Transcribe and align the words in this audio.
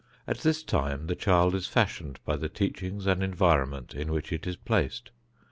At 0.25 0.39
this 0.39 0.63
time 0.63 1.05
the 1.05 1.15
child 1.15 1.53
is 1.53 1.67
fashioned 1.67 2.19
by 2.25 2.35
the 2.35 2.49
teachings 2.49 3.05
and 3.05 3.21
environment 3.21 3.93
in 3.93 4.11
which 4.11 4.33
it 4.33 4.47
is 4.47 4.55
placed. 4.55 5.11